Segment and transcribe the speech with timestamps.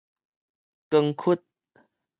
[0.89, 1.43] 光 𣮈